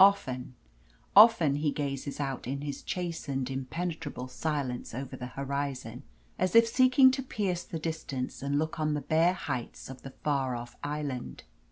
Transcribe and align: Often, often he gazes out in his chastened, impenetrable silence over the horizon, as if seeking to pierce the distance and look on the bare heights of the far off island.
Often, 0.00 0.56
often 1.14 1.54
he 1.54 1.70
gazes 1.70 2.18
out 2.18 2.48
in 2.48 2.62
his 2.62 2.82
chastened, 2.82 3.48
impenetrable 3.48 4.26
silence 4.26 4.92
over 4.92 5.16
the 5.16 5.28
horizon, 5.28 6.02
as 6.40 6.56
if 6.56 6.66
seeking 6.66 7.12
to 7.12 7.22
pierce 7.22 7.62
the 7.62 7.78
distance 7.78 8.42
and 8.42 8.58
look 8.58 8.80
on 8.80 8.94
the 8.94 9.00
bare 9.00 9.34
heights 9.34 9.88
of 9.88 10.02
the 10.02 10.10
far 10.10 10.56
off 10.56 10.74
island. 10.82 11.44